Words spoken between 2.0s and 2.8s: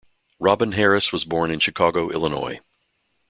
Illinois.